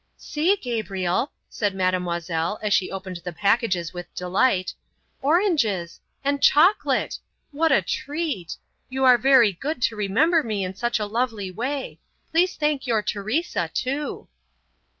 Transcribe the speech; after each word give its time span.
"See, 0.17 0.55
Gabriel!" 0.55 1.31
said 1.47 1.75
Mademoiselle 1.75 2.57
as 2.63 2.73
she 2.73 2.89
opened 2.89 3.17
the 3.17 3.31
packages 3.31 3.93
with 3.93 4.11
delight, 4.15 4.73
"Oranges! 5.21 5.99
and 6.23 6.41
chocolate! 6.41 7.19
What 7.51 7.71
a 7.71 7.83
treat! 7.83 8.57
You 8.89 9.03
are 9.05 9.19
very 9.19 9.53
good 9.53 9.79
to 9.83 9.95
remember 9.95 10.41
me 10.41 10.63
in 10.65 10.73
such 10.73 10.97
a 10.97 11.05
lovely 11.05 11.51
way. 11.51 11.99
Please 12.31 12.55
thank 12.55 12.87
your 12.87 13.03
Teresa 13.03 13.69
too." 13.71 14.27